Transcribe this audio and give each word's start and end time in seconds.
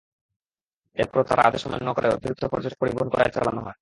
এরপরও 0.97 1.23
তাঁরা 1.23 1.43
আদেশ 1.43 1.61
অমান্য 1.67 1.87
করে 1.93 2.07
অতিরিক্ত 2.09 2.43
পর্যটক 2.51 2.77
পরিবহন 2.81 3.07
করায় 3.09 3.31
চালানো 3.33 3.59
হয়। 3.59 3.69